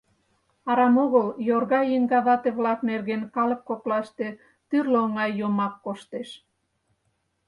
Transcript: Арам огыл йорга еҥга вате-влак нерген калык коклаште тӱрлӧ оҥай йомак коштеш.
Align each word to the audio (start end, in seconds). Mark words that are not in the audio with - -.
Арам 0.69 0.95
огыл 1.03 1.27
йорга 1.47 1.81
еҥга 1.95 2.19
вате-влак 2.27 2.79
нерген 2.89 3.21
калык 3.35 3.61
коклаште 3.69 4.27
тӱрлӧ 4.69 4.97
оҥай 5.05 5.31
йомак 5.39 5.73
коштеш. 5.85 6.29